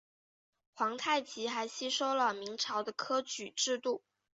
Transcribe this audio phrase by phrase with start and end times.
[0.73, 4.01] 皇太极还吸收了明朝的科举制度。